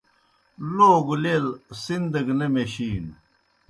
لوگوْ 0.75 1.15
لیل 1.23 1.45
سِن 1.81 2.03
دہ 2.11 2.19
گہ 2.25 2.33
نہ 2.39 2.47
میشِینوْ 2.53 3.13